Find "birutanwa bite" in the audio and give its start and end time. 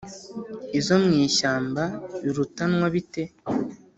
2.23-3.23